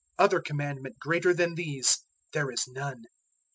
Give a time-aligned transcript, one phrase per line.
[0.17, 3.03] "Other Commandment greater than these there is none."